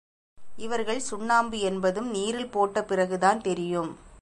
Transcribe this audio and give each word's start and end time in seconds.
இவர்கள் 0.55 0.99
சுண்ணாம்பு 0.99 1.59
என்பது, 1.59 2.01
நீரில் 2.01 2.49
போட்ட 2.49 2.83
பிறகுதான் 2.83 3.41
தெரியும். 3.41 3.91